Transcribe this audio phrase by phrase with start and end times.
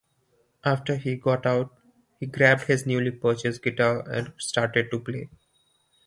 [0.65, 1.77] After he got out,
[2.19, 5.29] he grabbed his newly purchased guitar and started to play.